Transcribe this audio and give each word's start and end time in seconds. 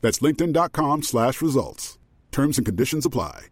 That's 0.00 0.20
linkedin.com 0.20 1.02
slash 1.02 1.42
results. 1.42 1.98
Terms 2.32 2.58
and 2.58 2.66
conditions 2.66 3.04
apply. 3.04 3.46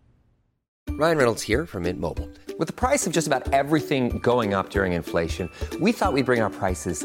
Ryan 0.91 1.19
Reynolds 1.19 1.43
here 1.43 1.67
from 1.67 1.83
Mint 1.83 1.99
Mobile. 1.99 2.29
With 2.57 2.69
the 2.69 2.75
price 2.75 3.05
of 3.07 3.13
just 3.13 3.27
about 3.27 3.53
everything 3.53 4.21
going 4.21 4.55
up 4.55 4.71
during 4.71 4.93
inflation, 4.93 5.51
we 5.81 5.91
thought 5.91 6.13
we'd 6.13 6.25
bring 6.25 6.41
our 6.41 6.51
prices 6.51 7.05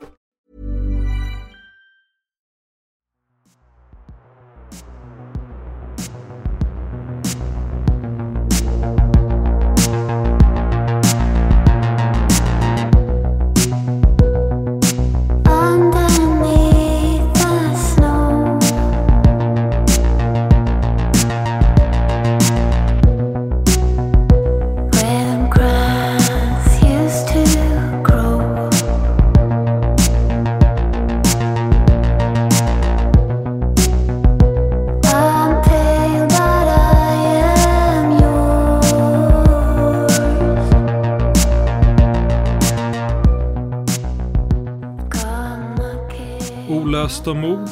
Olösta 47.27 47.69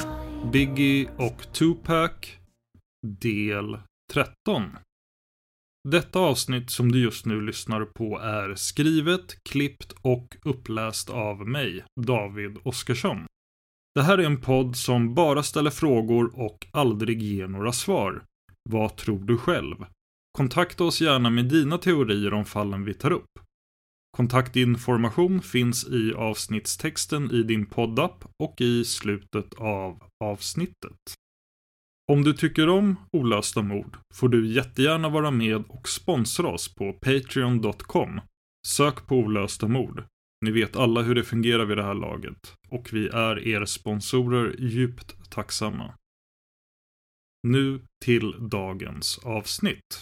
Biggie 0.51 1.09
och 1.17 1.53
Tupac, 1.53 2.11
del 3.07 3.77
13. 4.13 4.63
Detta 5.89 6.19
avsnitt 6.19 6.69
som 6.69 6.91
du 6.91 7.03
just 7.03 7.25
nu 7.25 7.41
lyssnar 7.41 7.85
på 7.85 8.19
är 8.19 8.55
skrivet, 8.55 9.43
klippt 9.49 9.93
och 10.01 10.37
uppläst 10.45 11.09
av 11.09 11.47
mig, 11.47 11.83
David 12.01 12.57
Oskarsson. 12.63 13.25
Det 13.95 14.01
här 14.01 14.17
är 14.17 14.23
en 14.23 14.41
podd 14.41 14.75
som 14.75 15.13
bara 15.13 15.43
ställer 15.43 15.71
frågor 15.71 16.39
och 16.39 16.67
aldrig 16.71 17.21
ger 17.21 17.47
några 17.47 17.71
svar. 17.71 18.23
Vad 18.69 18.97
tror 18.97 19.19
du 19.19 19.37
själv? 19.37 19.85
Kontakta 20.31 20.83
oss 20.83 21.01
gärna 21.01 21.29
med 21.29 21.45
dina 21.45 21.77
teorier 21.77 22.33
om 22.33 22.45
fallen 22.45 22.85
vi 22.85 22.93
tar 22.93 23.11
upp. 23.11 23.48
Kontaktinformation 24.19 25.41
finns 25.41 25.87
i 25.87 26.13
avsnittstexten 26.13 27.31
i 27.31 27.43
din 27.43 27.65
poddapp 27.65 28.25
och 28.43 28.61
i 28.61 28.85
slutet 28.85 29.53
av 29.57 30.03
avsnittet. 30.23 30.97
Om 32.11 32.23
du 32.23 32.33
tycker 32.33 32.69
om 32.69 32.95
olösta 33.17 33.61
mord 33.61 33.97
får 34.13 34.29
du 34.29 34.47
jättegärna 34.47 35.09
vara 35.09 35.31
med 35.31 35.63
och 35.69 35.89
sponsra 35.89 36.47
oss 36.47 36.75
på 36.75 36.93
Patreon.com. 36.93 38.21
Sök 38.67 39.07
på 39.07 39.15
olösta 39.15 39.67
mord. 39.67 40.03
Ni 40.45 40.51
vet 40.51 40.75
alla 40.75 41.01
hur 41.01 41.15
det 41.15 41.23
fungerar 41.23 41.65
vid 41.65 41.77
det 41.77 41.83
här 41.83 41.93
laget 41.93 42.53
och 42.69 42.89
vi 42.91 43.07
är 43.07 43.47
er 43.47 43.65
sponsorer 43.65 44.55
djupt 44.59 45.31
tacksamma. 45.31 45.93
Nu 47.47 47.81
till 48.05 48.49
dagens 48.49 49.19
avsnitt. 49.23 50.01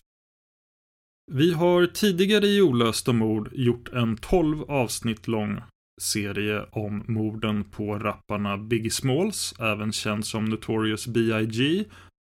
Vi 1.31 1.53
har 1.53 1.85
tidigare 1.85 2.47
i 2.47 2.61
Olösta 2.61 3.13
mord 3.13 3.49
gjort 3.53 3.89
en 3.93 4.17
12 4.17 4.61
avsnitt 4.61 5.27
lång 5.27 5.61
serie 6.01 6.65
om 6.71 7.03
morden 7.07 7.63
på 7.63 7.99
rapparna 7.99 8.57
Biggie 8.57 8.91
Smalls, 8.91 9.53
även 9.59 9.91
känd 9.91 10.25
som 10.25 10.45
Notorious 10.45 11.07
B.I.G. 11.07 11.85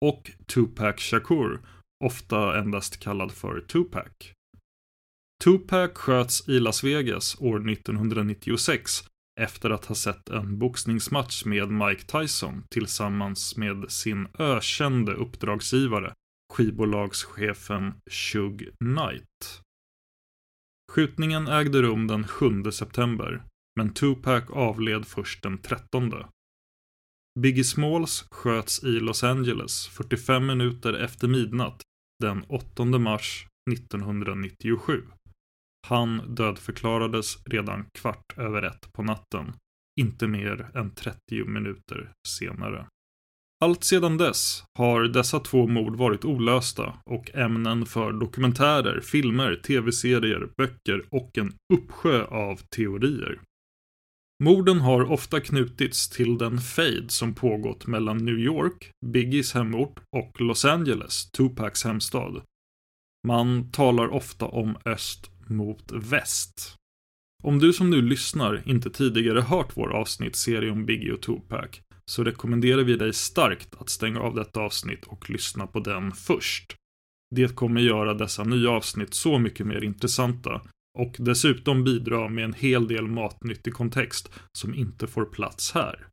och 0.05 0.31
Tupac 0.45 0.95
Shakur, 0.99 1.59
ofta 2.05 2.59
endast 2.59 2.99
kallad 2.99 3.31
för 3.31 3.61
Tupac. 3.61 4.07
Tupac 5.43 5.91
sköts 5.93 6.50
i 6.50 6.59
Las 6.59 6.83
Vegas 6.83 7.41
år 7.41 7.71
1996 7.71 8.91
efter 9.39 9.69
att 9.69 9.85
ha 9.85 9.95
sett 9.95 10.29
en 10.29 10.59
boxningsmatch 10.59 11.45
med 11.45 11.71
Mike 11.71 12.03
Tyson 12.03 12.63
tillsammans 12.69 13.57
med 13.57 13.91
sin 13.91 14.27
ökände 14.39 15.13
uppdragsgivare, 15.13 16.13
skivbolagschefen 16.53 17.94
Shug 18.11 18.69
Knight. 18.79 19.61
Skjutningen 20.91 21.47
ägde 21.47 21.81
rum 21.81 22.07
den 22.07 22.27
7 22.27 22.71
september, 22.71 23.44
men 23.79 23.94
Tupac 23.94 24.44
avled 24.49 25.05
först 25.07 25.44
den 25.44 25.57
13. 25.57 26.13
Biggie 27.39 27.63
Smalls 27.63 28.27
sköts 28.31 28.83
i 28.83 28.99
Los 28.99 29.23
Angeles 29.23 29.88
45 29.88 30.45
minuter 30.45 30.94
efter 30.94 31.27
midnatt 31.27 31.81
den 32.23 32.44
8 32.44 32.85
mars 32.85 33.47
1997. 33.71 35.03
Han 35.88 36.35
dödförklarades 36.35 37.45
redan 37.45 37.85
kvart 37.93 38.38
över 38.38 38.61
ett 38.61 38.93
på 38.93 39.03
natten 39.03 39.53
inte 40.00 40.27
mer 40.27 40.71
än 40.73 40.95
30 40.95 41.45
minuter 41.45 42.11
senare. 42.27 42.88
Allt 43.59 43.83
sedan 43.83 44.18
dess 44.18 44.63
har 44.77 45.04
dessa 45.04 45.39
två 45.39 45.68
mord 45.68 45.95
varit 45.95 46.25
olösta 46.25 46.94
och 47.06 47.36
ämnen 47.36 47.86
för 47.86 48.12
dokumentärer, 48.12 49.01
filmer, 49.01 49.56
tv-serier, 49.56 50.50
böcker 50.57 51.06
och 51.09 51.38
en 51.38 51.54
uppsjö 51.74 52.25
av 52.25 52.56
teorier. 52.75 53.39
Morden 54.44 54.80
har 54.80 55.12
ofta 55.12 55.39
knutits 55.39 56.09
till 56.09 56.38
den 56.38 56.57
fejd 56.57 57.12
som 57.12 57.33
pågått 57.33 57.88
mellan 57.88 58.18
New 58.18 58.39
York, 58.39 58.92
Biggies 59.06 59.54
hemort, 59.54 60.00
och 60.15 60.42
Los 60.42 60.65
Angeles, 60.65 61.31
Tupacs 61.31 61.83
hemstad. 61.83 62.42
Man 63.27 63.71
talar 63.71 64.07
ofta 64.07 64.45
om 64.45 64.77
öst 64.86 65.31
mot 65.48 65.92
väst. 65.92 66.75
Om 67.44 67.60
du 67.60 67.74
som 67.74 67.89
nu 67.89 68.01
lyssnar 68.01 68.63
inte 68.65 68.89
tidigare 68.89 69.42
hört 69.42 69.77
vår 69.77 69.94
avsnittsserie 69.94 70.71
om 70.71 70.86
Biggie 70.86 71.13
och 71.13 71.21
Tupac 71.21 71.81
så 72.12 72.24
rekommenderar 72.24 72.83
vi 72.83 72.95
dig 72.95 73.13
starkt 73.13 73.75
att 73.80 73.89
stänga 73.89 74.19
av 74.19 74.36
detta 74.36 74.59
avsnitt 74.59 75.06
och 75.06 75.30
lyssna 75.30 75.68
på 75.68 75.80
den 75.80 76.12
först. 76.12 76.75
Det 77.36 77.56
kommer 77.56 77.81
göra 77.81 78.13
dessa 78.13 78.44
nya 78.44 78.69
avsnitt 78.69 79.13
så 79.13 79.39
mycket 79.39 79.68
mer 79.68 79.83
intressanta 79.83 80.62
och 81.00 81.15
dessutom 81.19 81.83
bidra 81.83 82.30
med 82.30 82.44
en 82.44 82.54
hel 82.54 82.88
del 82.88 83.07
matnyttig 83.07 83.74
kontext 83.74 84.31
som 84.57 84.75
inte 84.75 85.07
får 85.07 85.25
plats 85.25 85.71
här. 85.71 86.07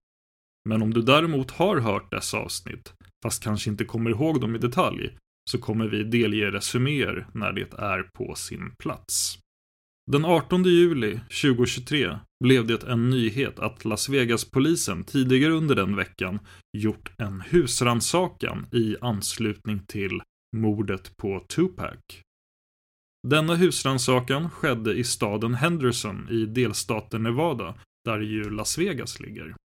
Men 0.69 0.83
om 0.83 0.95
du 0.95 1.03
däremot 1.03 1.51
har 1.51 1.81
hört 1.81 2.11
dessa 2.11 2.39
avsnitt, 2.39 2.93
fast 3.25 3.43
kanske 3.43 3.71
inte 3.71 3.85
kommer 3.85 4.11
ihåg 4.11 4.41
dem 4.41 4.57
i 4.57 4.59
detalj, 4.59 5.17
så 5.51 5.59
kommer 5.59 5.89
vi 5.89 6.05
delge 6.05 6.51
resuméer 6.51 7.27
när 7.35 7.53
det 7.53 7.73
är 7.79 8.03
på 8.03 8.35
sin 8.35 8.71
plats. 8.79 9.39
Den 10.13 10.25
18 10.25 10.65
juli 10.65 11.21
2023 11.43 12.19
blev 12.45 12.67
det 12.67 12.83
en 12.83 13.11
nyhet 13.11 13.59
att 13.59 13.85
Las 13.85 14.09
Vegas-polisen 14.09 15.05
tidigare 15.05 15.53
under 15.53 15.75
den 15.75 15.97
veckan 15.97 16.39
gjort 16.77 17.21
en 17.21 17.41
husrannsakan 17.41 18.67
i 18.73 18.97
anslutning 19.01 19.87
till 19.87 20.23
mordet 20.57 21.17
på 21.17 21.45
Tupac. 21.49 21.99
Denna 23.29 23.55
husrannsakan 23.55 24.51
skedde 24.51 24.95
i 24.95 25.05
staden 25.05 25.55
Henderson 25.55 26.29
i 26.31 26.47
delstaten 26.47 27.23
Nevada, 27.23 27.75
där 28.05 28.21
ju 28.21 28.51
Las 28.51 28.79
Vegas 28.79 29.21
ligger. 29.21 29.57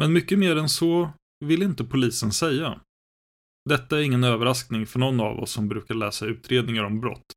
Men 0.00 0.12
mycket 0.12 0.38
mer 0.38 0.56
än 0.56 0.68
så 0.68 1.12
vill 1.44 1.62
inte 1.62 1.84
polisen 1.84 2.32
säga. 2.32 2.80
Detta 3.68 3.98
är 3.98 4.02
ingen 4.02 4.24
överraskning 4.24 4.86
för 4.86 4.98
någon 4.98 5.20
av 5.20 5.38
oss 5.40 5.50
som 5.50 5.68
brukar 5.68 5.94
läsa 5.94 6.26
utredningar 6.26 6.84
om 6.84 7.00
brott. 7.00 7.32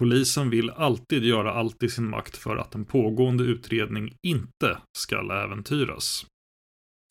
Polisen 0.00 0.50
vill 0.50 0.70
alltid 0.70 1.24
göra 1.24 1.52
allt 1.52 1.82
i 1.82 1.88
sin 1.88 2.10
makt 2.10 2.36
för 2.36 2.56
att 2.56 2.74
en 2.74 2.84
pågående 2.84 3.44
utredning 3.44 4.14
inte 4.26 4.78
skall 4.98 5.30
äventyras. 5.30 6.26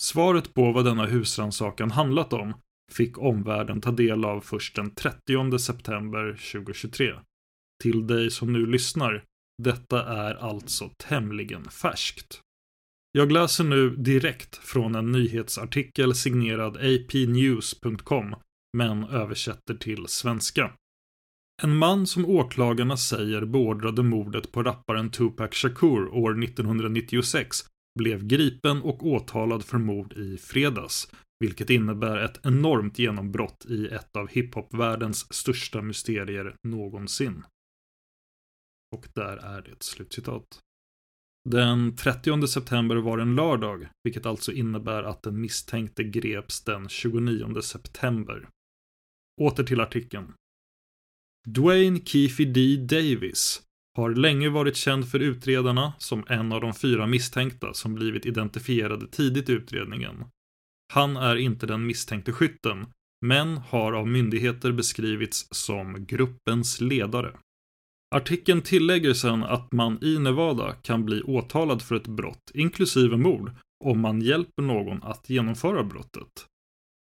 Svaret 0.02 0.54
på 0.54 0.72
vad 0.72 0.86
denna 0.86 1.06
husrannsakan 1.06 1.92
handlat 1.92 2.34
om 2.34 2.54
fick 2.92 3.18
omvärlden 3.18 3.82
ta 3.82 3.92
del 3.92 4.26
av 4.26 4.42
först 4.42 4.76
den 4.76 4.96
30 4.96 5.60
september 5.60 6.32
2023. 6.54 7.14
Till 7.84 8.08
dig 8.08 8.32
som 8.32 8.54
nu 8.54 8.66
lyssnar, 8.66 9.24
detta 9.64 10.06
är 10.06 10.36
alltså 10.36 10.90
tämligen 10.98 11.64
färskt. 11.64 12.42
Jag 13.12 13.32
läser 13.32 13.64
nu 13.64 13.90
direkt 13.90 14.56
från 14.56 14.96
en 14.96 15.12
nyhetsartikel 15.12 16.16
signerad 16.16 16.78
apnews.com, 16.78 18.36
men 18.78 19.04
översätter 19.04 19.74
till 19.74 20.08
svenska. 20.08 20.72
En 21.62 21.78
man 21.78 22.08
som 22.08 22.26
åklagarna 22.26 22.98
säger 22.98 23.46
beordrade 23.46 24.04
mordet 24.04 24.52
på 24.52 24.64
rapparen 24.64 25.12
Tupac 25.12 25.54
Shakur 25.54 26.08
år 26.08 26.44
1996 26.44 27.58
blev 28.00 28.28
gripen 28.28 28.82
och 28.82 29.08
åtalad 29.08 29.66
för 29.66 29.78
mord 29.78 30.14
i 30.14 30.38
fredags, 30.38 31.12
vilket 31.40 31.70
innebär 31.70 32.18
ett 32.18 32.46
enormt 32.46 33.00
genombrott 33.00 33.66
i 33.70 33.88
ett 33.88 34.16
av 34.16 34.28
hiphopvärldens 34.28 35.34
största 35.34 35.82
mysterier 35.82 36.56
någonsin. 36.68 37.44
Och 38.96 39.08
där 39.14 39.38
är 39.38 39.62
det 39.62 39.84
slutcitat. 39.84 40.60
Den 41.50 41.96
30 41.96 42.48
september 42.48 42.96
var 42.96 43.18
en 43.18 43.36
lördag, 43.36 43.90
vilket 44.04 44.26
alltså 44.26 44.52
innebär 44.52 45.04
att 45.04 45.24
den 45.24 45.42
misstänkte 45.42 46.04
greps 46.04 46.64
den 46.64 46.90
29 46.90 47.62
september. 47.62 48.50
Åter 49.42 49.64
till 49.64 49.82
artikeln. 49.82 50.34
Dwayne 51.54 52.00
Keefe 52.00 52.46
D. 52.46 52.78
Davis 52.78 53.62
har 53.98 54.10
länge 54.10 54.50
varit 54.50 54.76
känd 54.76 55.12
för 55.12 55.20
utredarna 55.20 55.94
som 55.98 56.24
en 56.28 56.52
av 56.52 56.62
de 56.62 56.74
fyra 56.74 57.08
misstänkta 57.08 57.74
som 57.74 57.96
blivit 57.96 58.26
identifierade 58.26 59.08
tidigt 59.08 59.50
i 59.50 59.52
utredningen. 59.52 60.26
Han 60.94 61.18
är 61.18 61.36
inte 61.36 61.66
den 61.66 61.86
misstänkte 61.86 62.32
skytten, 62.32 62.86
men 63.26 63.58
har 63.58 63.94
av 63.94 64.08
myndigheter 64.08 64.72
beskrivits 64.72 65.48
som 65.52 66.06
gruppens 66.06 66.82
ledare. 66.82 67.38
Artikeln 68.16 68.62
tillägger 68.62 69.14
sen 69.14 69.44
att 69.44 69.72
man 69.72 70.04
i 70.04 70.20
Nevada 70.20 70.74
kan 70.74 71.06
bli 71.06 71.22
åtalad 71.22 71.82
för 71.82 71.96
ett 71.96 72.08
brott, 72.08 72.52
inklusive 72.54 73.18
mord, 73.18 73.52
om 73.86 74.00
man 74.00 74.22
hjälper 74.22 74.64
någon 74.64 75.04
att 75.04 75.30
genomföra 75.30 75.84
brottet. 75.84 76.46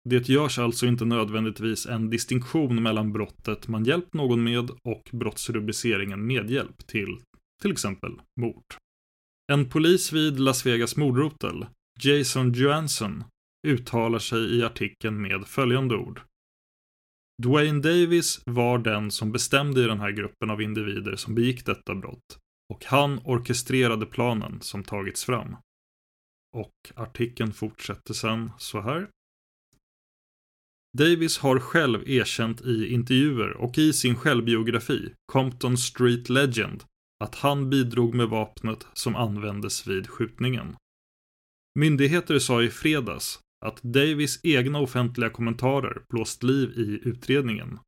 Det 0.10 0.30
görs 0.30 0.60
alltså 0.60 0.86
inte 0.86 1.06
nödvändigtvis 1.06 1.86
en 1.86 2.10
distinktion 2.10 2.84
mellan 2.84 3.14
brottet 3.14 3.68
man 3.68 3.84
hjälpt 3.86 4.14
någon 4.14 4.44
med 4.44 4.70
och 4.70 5.10
brottsrubriceringen 5.12 6.28
medhjälp 6.28 6.88
till 6.88 7.22
till 7.62 7.72
exempel 7.72 8.22
mord. 8.42 8.66
En 9.52 9.70
polis 9.70 10.14
vid 10.14 10.40
Las 10.40 10.66
Vegas 10.66 10.98
mordrotel, 10.98 11.66
Jason 12.00 12.54
Johansson, 12.54 13.24
uttalar 13.68 14.20
sig 14.20 14.56
i 14.56 14.64
artikeln 14.64 15.22
med 15.22 15.48
följande 15.48 15.96
ord. 15.96 16.22
Dwayne 17.44 17.82
Davis 17.82 18.42
var 18.46 18.78
den 18.78 19.12
som 19.12 19.32
bestämde 19.32 19.84
i 19.84 19.88
den 19.88 20.00
här 20.00 20.12
gruppen 20.12 20.50
av 20.50 20.62
individer 20.62 21.16
som 21.16 21.36
begick 21.36 21.66
detta 21.66 21.96
brott 21.96 22.40
och 22.74 22.86
han 22.86 23.20
orkestrerade 23.26 24.06
planen 24.06 24.62
som 24.62 24.84
tagits 24.84 25.26
fram. 25.26 25.56
Och 26.58 26.92
artikeln 26.96 27.54
fortsätter 27.54 28.14
sen 28.14 28.52
så 28.58 28.82
här. 28.82 29.10
Davis 30.98 31.38
har 31.38 31.60
själv 31.60 32.10
erkänt 32.10 32.62
i 32.62 32.88
intervjuer 32.94 33.58
och 33.58 33.78
i 33.78 33.94
sin 33.94 34.16
självbiografi, 34.16 35.14
Compton 35.32 35.78
Street 35.78 36.30
Legend, 36.30 36.84
att 37.24 37.36
han 37.36 37.70
bidrog 37.70 38.14
med 38.14 38.28
vapnet 38.28 38.88
som 38.94 39.16
användes 39.16 39.88
vid 39.88 40.08
skjutningen. 40.08 40.76
Myndigheter 41.80 42.40
sa 42.40 42.64
i 42.64 42.70
fredags 42.70 43.40
att 43.66 43.82
Davis 43.82 44.40
egna 44.44 44.80
offentliga 44.80 45.30
kommentarer 45.30 46.02
blåst 46.10 46.44
liv 46.44 46.70
i 46.70 47.10
utredningen. 47.10 47.80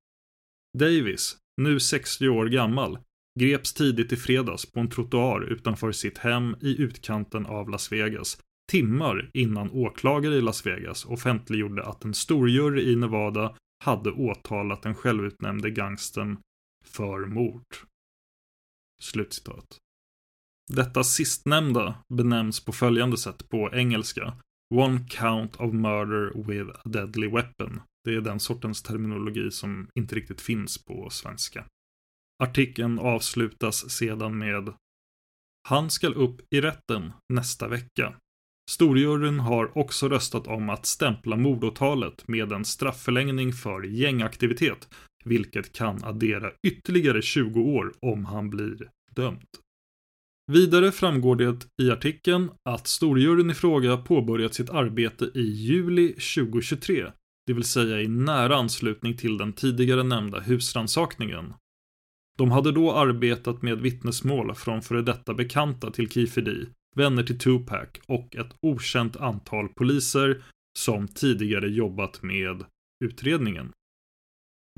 Davis, 0.77 1.37
nu 1.61 1.79
60 1.79 2.29
år 2.29 2.45
gammal, 2.45 2.99
greps 3.39 3.73
tidigt 3.73 4.11
i 4.11 4.15
fredags 4.15 4.65
på 4.65 4.79
en 4.79 4.89
trottoar 4.89 5.41
utanför 5.41 5.91
sitt 5.91 6.17
hem 6.17 6.55
i 6.61 6.81
utkanten 6.81 7.45
av 7.45 7.69
Las 7.69 7.91
Vegas 7.91 8.37
timmar 8.71 9.29
innan 9.33 9.71
åklagare 9.71 10.35
i 10.35 10.41
Las 10.41 10.65
Vegas 10.65 11.05
offentliggjorde 11.05 11.85
att 11.85 12.05
en 12.05 12.13
storjury 12.13 12.91
i 12.91 12.95
Nevada 12.95 13.55
hade 13.85 14.11
åtalat 14.11 14.81
den 14.81 14.95
självutnämnde 14.95 15.69
gangsten 15.69 16.37
för 16.85 17.25
mord. 17.25 17.63
Slutcitat. 19.03 19.77
Detta 20.73 21.03
sistnämnda 21.03 22.03
benämns 22.13 22.65
på 22.65 22.71
följande 22.71 23.17
sätt 23.17 23.49
på 23.49 23.69
engelska. 23.73 24.33
One 24.75 25.05
count 25.09 25.55
of 25.55 25.73
murder 25.73 26.43
with 26.43 26.69
a 26.69 26.89
deadly 26.89 27.27
weapon. 27.27 27.81
Det 28.03 28.15
är 28.15 28.21
den 28.21 28.39
sortens 28.39 28.83
terminologi 28.83 29.51
som 29.51 29.87
inte 29.95 30.15
riktigt 30.15 30.41
finns 30.41 30.85
på 30.85 31.09
svenska. 31.09 31.65
Artikeln 32.43 32.99
avslutas 32.99 33.89
sedan 33.89 34.37
med 34.37 34.73
Han 35.69 35.89
skall 35.89 36.13
upp 36.13 36.41
i 36.53 36.61
rätten 36.61 37.13
nästa 37.33 37.67
vecka. 37.67 38.15
Storjuryn 38.69 39.39
har 39.39 39.77
också 39.77 40.09
röstat 40.09 40.47
om 40.47 40.69
att 40.69 40.85
stämpla 40.85 41.35
mordåtalet 41.35 42.27
med 42.27 42.51
en 42.51 42.65
strafförlängning 42.65 43.53
för 43.53 43.83
gängaktivitet, 43.83 44.89
vilket 45.25 45.73
kan 45.73 46.03
addera 46.03 46.51
ytterligare 46.67 47.21
20 47.21 47.59
år 47.59 47.93
om 48.01 48.25
han 48.25 48.49
blir 48.49 48.89
dömd. 49.15 49.47
Vidare 50.51 50.91
framgår 50.91 51.35
det 51.35 51.67
i 51.81 51.91
artikeln 51.91 52.51
att 52.69 52.87
storjuryn 52.87 53.49
i 53.49 53.53
fråga 53.53 53.97
påbörjat 53.97 54.53
sitt 54.53 54.69
arbete 54.69 55.31
i 55.35 55.41
juli 55.41 56.07
2023, 56.07 57.11
det 57.47 57.53
vill 57.53 57.63
säga 57.63 58.01
i 58.01 58.07
nära 58.07 58.55
anslutning 58.55 59.17
till 59.17 59.37
den 59.37 59.53
tidigare 59.53 60.03
nämnda 60.03 60.39
husransakningen. 60.39 61.53
De 62.37 62.51
hade 62.51 62.71
då 62.71 62.93
arbetat 62.93 63.61
med 63.61 63.77
vittnesmål 63.77 64.55
från 64.55 64.81
före 64.81 65.01
detta 65.01 65.33
bekanta 65.33 65.91
till 65.91 66.09
Kifedi 66.09 66.65
vänner 66.97 67.23
till 67.23 67.39
Tupac 67.39 67.89
och 68.05 68.35
ett 68.35 68.55
okänt 68.61 69.15
antal 69.15 69.69
poliser 69.69 70.43
som 70.79 71.07
tidigare 71.07 71.69
jobbat 71.69 72.23
med 72.23 72.63
utredningen. 73.05 73.71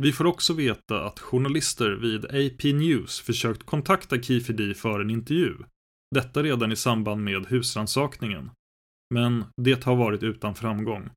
Vi 0.01 0.11
får 0.11 0.25
också 0.25 0.53
veta 0.53 1.05
att 1.05 1.19
journalister 1.19 1.91
vid 1.91 2.25
AP 2.25 2.73
News 2.73 3.19
försökt 3.19 3.63
kontakta 3.63 4.21
Keefe 4.21 4.73
för 4.73 4.99
en 4.99 5.09
intervju, 5.09 5.55
Detta 6.15 6.43
redan 6.43 6.71
i 6.71 6.75
samband 6.75 7.23
med 7.23 7.45
husransakningen. 7.45 8.51
Men 9.13 9.45
det 9.61 9.83
har 9.83 9.95
varit 9.95 10.23
utan 10.23 10.55
framgång. 10.55 11.09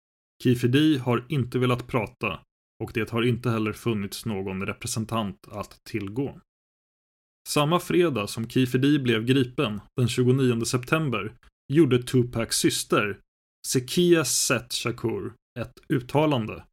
Kifidi 0.42 0.94
D 0.94 1.00
har 1.00 1.24
inte 1.28 1.58
velat 1.58 1.86
prata 1.86 2.40
och 2.82 2.90
det 2.94 3.10
har 3.10 3.22
inte 3.22 3.50
heller 3.50 3.72
funnits 3.72 4.26
någon 4.26 4.66
representant 4.66 5.48
att 5.50 5.84
tillgå. 5.84 6.40
Samma 7.48 7.80
fredag 7.80 8.26
som 8.26 8.48
Kiefer 8.48 8.78
D 8.78 8.98
blev 8.98 9.24
gripen, 9.24 9.80
den 9.96 10.08
29 10.08 10.64
september, 10.64 11.32
gjorde 11.72 12.02
Tupacs 12.02 12.56
syster, 12.56 13.18
Sekia 13.66 14.24
Set 14.24 14.72
Shakur, 14.72 15.32
ett 15.60 15.72
uttalande. 15.88 16.64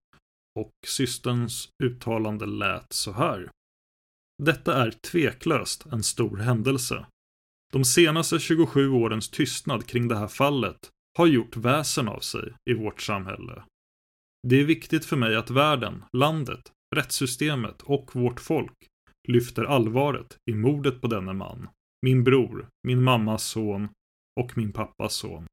Och 0.60 0.72
systerns 0.88 1.70
uttalande 1.84 2.46
lät 2.46 2.94
så 2.94 3.12
här. 3.12 3.50
Detta 4.44 4.76
är 4.76 4.92
tveklöst 4.92 5.86
en 5.86 6.04
stor 6.04 6.38
händelse. 6.38 7.06
De 7.72 7.86
senaste 7.86 8.40
27 8.40 8.90
årens 8.90 9.30
tystnad 9.30 9.86
kring 9.86 10.08
det 10.08 10.18
här 10.18 10.28
fallet 10.28 10.90
har 11.18 11.28
gjort 11.28 11.58
väsen 11.58 12.08
av 12.08 12.20
sig 12.20 12.54
i 12.70 12.74
vårt 12.74 13.02
samhälle. 13.02 13.64
Det 14.48 14.60
är 14.60 14.66
viktigt 14.66 15.06
för 15.06 15.16
mig 15.16 15.36
att 15.36 15.50
världen, 15.50 16.04
landet, 16.18 16.72
rättssystemet 16.96 17.82
och 17.82 18.16
vårt 18.16 18.40
folk 18.40 18.74
lyfter 19.28 19.64
allvaret 19.64 20.38
i 20.52 20.54
mordet 20.54 21.02
på 21.02 21.08
denne 21.08 21.34
man, 21.34 21.68
min 22.02 22.24
bror, 22.24 22.68
min 22.88 23.04
mammas 23.04 23.44
son 23.44 23.88
och 24.40 24.58
min 24.58 24.74
pappas 24.74 25.14
son. 25.14 25.46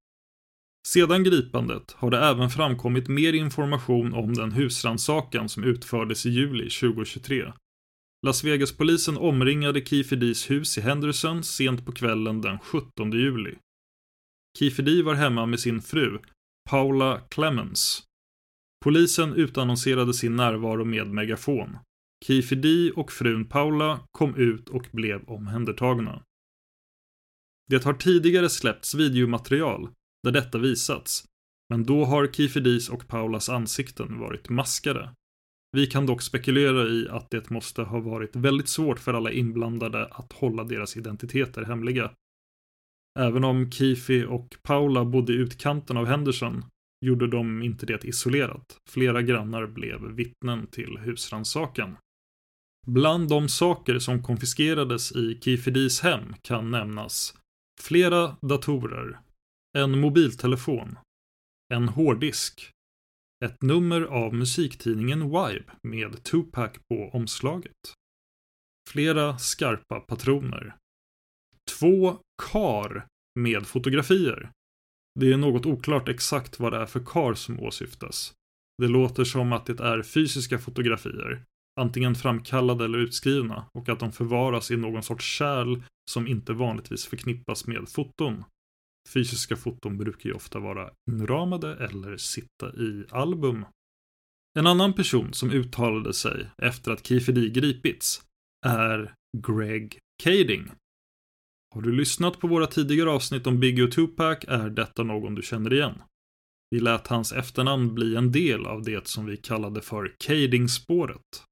Sedan 0.89 1.25
gripandet 1.25 1.93
har 1.93 2.11
det 2.11 2.19
även 2.19 2.51
framkommit 2.51 3.09
mer 3.09 3.33
information 3.33 4.15
om 4.15 4.35
den 4.35 4.53
husrannsakan 4.53 5.49
som 5.49 5.65
utfördes 5.65 6.27
i 6.27 6.31
juli 6.31 6.71
2023. 6.71 7.53
Las 8.27 8.45
Vegas-polisen 8.45 9.17
omringade 9.17 9.81
Kiefer 9.81 10.51
hus 10.51 10.79
i 10.79 10.81
Henderson 10.81 11.45
sent 11.45 11.87
på 11.87 11.93
kvällen 11.93 12.41
den 12.41 12.59
17 12.59 13.13
juli. 13.13 13.55
Kiefer 14.59 15.03
var 15.03 15.15
hemma 15.15 15.47
med 15.47 15.61
sin 15.61 15.83
fru, 15.83 16.19
Paula 16.71 17.21
Clemens. 17.31 18.03
Polisen 18.85 19.35
utannonserade 19.35 20.15
sin 20.15 20.37
närvaro 20.37 20.85
med 20.85 21.07
megafon. 21.07 21.79
Kifidi 22.27 22.89
D 22.89 22.93
och 22.97 23.13
frun 23.13 23.45
Paula 23.45 24.01
kom 24.13 24.37
ut 24.37 24.69
och 24.69 24.89
blev 24.93 25.25
omhändertagna. 25.25 26.23
Det 27.69 27.85
har 27.85 27.95
tidigare 27.95 28.49
släppts 28.49 28.95
videomaterial 28.95 29.89
där 30.23 30.33
detta 30.33 30.59
visats, 30.59 31.25
men 31.71 31.85
då 31.85 32.05
har 32.05 32.27
Kifidis 32.27 32.89
och 32.89 33.09
Paulas 33.09 33.49
ansikten 33.49 34.19
varit 34.19 34.49
maskade. 34.49 35.15
Vi 35.73 35.87
kan 35.87 36.07
dock 36.07 36.23
spekulera 36.23 36.89
i 36.89 37.09
att 37.09 37.31
det 37.31 37.51
måste 37.51 37.83
ha 37.83 38.01
varit 38.01 38.37
väldigt 38.37 38.69
svårt 38.69 38.99
för 38.99 39.15
alla 39.15 39.33
inblandade 39.33 40.07
att 40.07 40.33
hålla 40.33 40.65
deras 40.65 40.97
identiteter 40.97 41.63
hemliga. 41.63 42.13
Även 43.19 43.45
om 43.45 43.71
Kifi 43.71 44.25
och 44.25 44.57
Paula 44.63 45.05
bodde 45.05 45.33
i 45.33 45.37
utkanten 45.37 45.97
av 45.97 46.07
Henderson 46.07 46.65
gjorde 47.01 47.27
de 47.27 47.63
inte 47.63 47.87
det 47.87 48.05
isolerat. 48.05 48.81
Flera 48.89 49.23
grannar 49.23 49.67
blev 49.67 50.01
vittnen 50.01 50.67
till 50.67 50.99
husrannsakan. 50.99 51.97
Bland 52.89 53.29
de 53.29 53.49
saker 53.49 53.99
som 53.99 54.23
konfiskerades 54.23 55.13
i 55.13 55.39
Kifidis 55.41 56.01
hem 56.01 56.35
kan 56.43 56.71
nämnas 56.71 57.35
flera 57.81 58.37
datorer, 58.43 59.19
en 59.79 60.01
mobiltelefon, 60.01 60.99
en 61.75 61.89
hårddisk, 61.89 62.71
ett 63.45 63.63
nummer 63.63 64.01
av 64.01 64.35
musiktidningen 64.35 65.21
Vibe 65.21 65.65
med 65.83 66.25
Tupac 66.25 66.71
på 66.89 67.11
omslaget, 67.13 67.95
flera 68.91 69.39
skarpa 69.39 70.01
patroner, 70.01 70.77
två 71.79 72.19
kar 72.53 73.07
med 73.41 73.67
fotografier. 73.67 74.51
Det 75.21 75.33
är 75.33 75.37
något 75.37 75.67
oklart 75.67 76.09
exakt 76.09 76.61
vad 76.61 76.73
det 76.73 76.79
är 76.79 76.87
för 76.87 77.05
kar 77.05 77.35
som 77.35 77.61
åsyftas. 77.61 78.33
Det 78.83 78.89
låter 78.89 79.25
som 79.25 79.53
att 79.53 79.67
det 79.67 79.81
är 79.81 80.03
fysiska 80.03 80.59
fotografier, 80.59 81.45
antingen 81.81 82.15
framkallade 82.15 82.85
eller 82.85 82.99
utskrivna, 82.99 83.67
och 83.75 83.89
att 83.89 84.01
de 84.01 84.13
förvaras 84.13 84.71
i 84.71 84.77
någon 84.77 85.03
sorts 85.03 85.25
kärl 85.25 85.83
som 86.11 86.27
inte 86.27 86.53
vanligtvis 86.53 87.07
förknippas 87.07 87.67
med 87.67 87.89
foton. 87.89 88.45
Fysiska 89.09 89.57
foton 89.57 89.99
brukar 89.99 90.29
ju 90.29 90.35
ofta 90.35 90.59
vara 90.59 90.91
inramade 91.11 91.77
eller 91.77 92.17
sitta 92.17 92.75
i 92.75 93.05
album. 93.11 93.65
En 94.59 94.67
annan 94.67 94.93
person 94.93 95.33
som 95.33 95.51
uttalade 95.51 96.15
sig 96.15 96.47
efter 96.63 96.93
att 96.93 97.07
Kifedi 97.07 97.51
gripits 97.51 98.23
är 98.67 99.15
Greg 99.47 99.99
Kading. 100.23 100.71
Har 101.75 101.83
du 101.83 101.93
lyssnat 101.93 102.41
på 102.41 102.47
våra 102.47 102.67
tidigare 102.67 103.11
avsnitt 103.11 103.47
om 103.47 103.61
Biggie 103.61 103.85
och 103.85 103.93
Tupac 103.93 104.39
är 104.49 104.71
detta 104.71 105.03
någon 105.03 105.35
du 105.35 105.43
känner 105.43 105.73
igen. 105.73 106.03
Vi 106.71 106.81
lät 106.81 107.07
hans 107.07 107.33
efternamn 107.33 107.95
bli 107.95 108.17
en 108.17 108.33
del 108.33 108.67
av 108.67 108.83
det 108.83 109.07
som 109.07 109.27
vi 109.27 109.37
kallade 109.37 109.81
för 109.81 110.15
Kading-spåret. 110.19 111.45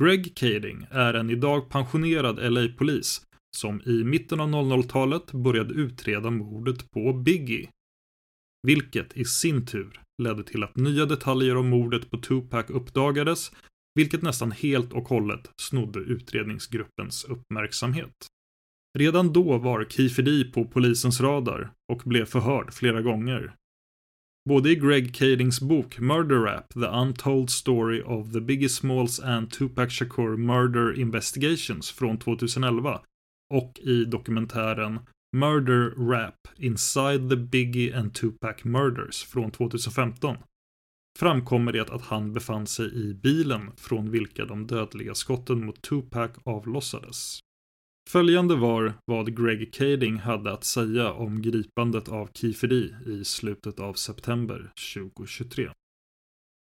Greg 0.00 0.34
Kading 0.34 0.86
är 0.90 1.14
en 1.14 1.30
idag 1.30 1.70
pensionerad 1.70 2.52
LA-polis 2.52 3.22
som 3.56 3.82
i 3.86 4.04
mitten 4.04 4.40
av 4.40 4.48
00-talet 4.48 5.32
började 5.32 5.74
utreda 5.74 6.30
mordet 6.30 6.90
på 6.90 7.12
Biggie. 7.12 7.68
Vilket 8.66 9.16
i 9.16 9.24
sin 9.24 9.66
tur 9.66 10.00
ledde 10.22 10.44
till 10.44 10.62
att 10.62 10.76
nya 10.76 11.06
detaljer 11.06 11.56
om 11.56 11.68
mordet 11.68 12.10
på 12.10 12.18
Tupac 12.18 12.70
uppdagades, 12.70 13.52
vilket 13.94 14.22
nästan 14.22 14.52
helt 14.52 14.92
och 14.92 15.08
hållet 15.08 15.50
snodde 15.56 15.98
utredningsgruppens 15.98 17.24
uppmärksamhet. 17.24 18.26
Redan 18.98 19.32
då 19.32 19.58
var 19.58 19.84
Kifedi 19.84 20.52
på 20.52 20.64
polisens 20.64 21.20
radar 21.20 21.72
och 21.92 22.02
blev 22.04 22.24
förhörd 22.24 22.72
flera 22.72 23.02
gånger. 23.02 23.54
Både 24.48 24.70
i 24.70 24.74
Greg 24.74 25.14
Kadings 25.14 25.60
bok 25.60 25.98
Murder 25.98 26.38
Rap, 26.38 26.74
The 26.74 26.86
Untold 26.86 27.50
Story 27.50 28.02
of 28.02 28.32
the 28.32 28.40
Biggie 28.40 28.68
Smalls 28.68 29.20
and 29.20 29.50
Tupac 29.50 29.90
Shakur 29.90 30.36
Murder 30.36 31.00
Investigations 31.00 31.90
från 31.90 32.18
2011 32.18 33.00
och 33.54 33.78
i 33.78 34.04
dokumentären 34.04 35.00
Murder 35.36 35.90
Rap 36.10 36.48
Inside 36.56 37.30
the 37.30 37.36
Biggie 37.36 37.98
and 37.98 38.14
Tupac 38.14 38.64
Murders 38.64 39.24
från 39.24 39.50
2015 39.50 40.36
framkommer 41.18 41.72
det 41.72 41.90
att 41.90 42.02
han 42.02 42.32
befann 42.32 42.66
sig 42.66 42.94
i 42.94 43.14
bilen 43.14 43.70
från 43.76 44.10
vilka 44.10 44.44
de 44.44 44.66
dödliga 44.66 45.14
skotten 45.14 45.66
mot 45.66 45.82
Tupac 45.82 46.30
avlossades. 46.44 47.41
Följande 48.10 48.56
var 48.56 48.94
vad 49.04 49.36
Greg 49.36 49.74
Kading 49.74 50.16
hade 50.16 50.52
att 50.52 50.64
säga 50.64 51.12
om 51.12 51.42
gripandet 51.42 52.08
av 52.08 52.28
Kiferi 52.34 52.94
i 53.06 53.24
slutet 53.24 53.80
av 53.80 53.94
september 53.94 54.72
2023. 54.94 55.70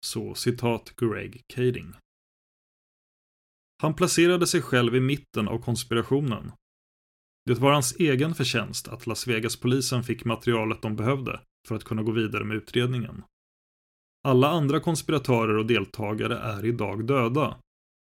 Så 0.05 0.35
citat 0.35 0.93
Greg 0.95 1.41
Kading. 1.53 1.93
Han 3.81 3.93
placerade 3.93 4.47
sig 4.47 4.61
själv 4.61 4.95
i 4.95 4.99
mitten 4.99 5.47
av 5.47 5.57
konspirationen. 5.61 6.51
Det 7.45 7.59
var 7.59 7.71
hans 7.71 7.95
egen 7.95 8.35
förtjänst 8.35 8.87
att 8.87 9.07
Las 9.07 9.27
Vegas-polisen 9.27 10.03
fick 10.03 10.25
materialet 10.25 10.81
de 10.81 10.95
behövde 10.95 11.39
för 11.67 11.75
att 11.75 11.83
kunna 11.83 12.03
gå 12.03 12.11
vidare 12.11 12.43
med 12.43 12.57
utredningen. 12.57 13.23
Alla 14.27 14.49
andra 14.49 14.79
konspiratörer 14.79 15.57
och 15.57 15.65
deltagare 15.65 16.37
är 16.37 16.65
idag 16.65 17.07
döda. 17.07 17.57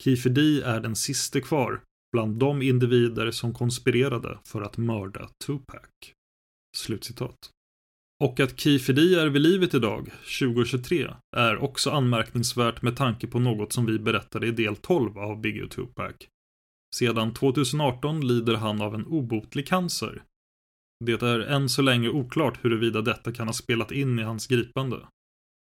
Kiefer 0.05 0.63
är 0.65 0.81
den 0.81 0.97
siste 0.97 1.41
kvar 1.41 1.83
bland 2.13 2.39
de 2.39 2.63
individer 2.63 3.31
som 3.31 3.55
konspirerade 3.55 4.39
för 4.45 4.63
att 4.63 4.77
mörda 4.77 5.29
Tupac. 5.47 5.81
Slutcitat. 6.77 7.51
Och 8.25 8.41
att 8.41 8.61
Kifedi 8.61 9.15
är 9.15 9.27
vid 9.27 9.43
livet 9.43 9.75
idag, 9.75 10.13
2023, 10.41 11.11
är 11.37 11.57
också 11.57 11.91
anmärkningsvärt 11.91 12.83
med 12.83 12.97
tanke 12.97 13.27
på 13.27 13.39
något 13.39 13.73
som 13.73 13.87
vi 13.87 13.99
berättade 13.99 14.47
i 14.47 14.51
del 14.51 14.77
12 14.77 15.19
av 15.19 15.41
Biggie 15.41 15.65
och 15.65 15.71
Tupac. 15.71 16.15
Sedan 16.95 17.35
2018 17.35 18.27
lider 18.27 18.55
han 18.55 18.81
av 18.81 18.95
en 18.95 19.07
obotlig 19.07 19.67
cancer. 19.67 20.23
Det 21.05 21.23
är 21.23 21.41
än 21.41 21.69
så 21.69 21.83
länge 21.83 22.09
oklart 22.09 22.65
huruvida 22.65 23.03
detta 23.03 23.33
kan 23.33 23.49
ha 23.49 23.53
spelat 23.53 23.93
in 23.93 24.19
i 24.19 24.23
hans 24.23 24.47
gripande. 24.47 25.07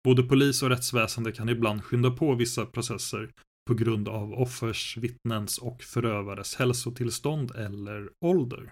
Både 0.03 0.23
polis 0.23 0.63
och 0.63 0.69
rättsväsende 0.69 1.31
kan 1.31 1.49
ibland 1.49 1.83
skynda 1.83 2.11
på 2.11 2.35
vissa 2.35 2.65
processer 2.65 3.31
på 3.67 3.73
grund 3.73 4.09
av 4.09 4.33
offers, 4.33 4.97
vittnens 4.97 5.57
och 5.57 5.83
förövares 5.83 6.55
hälsotillstånd 6.55 7.51
eller 7.55 8.09
ålder. 8.25 8.71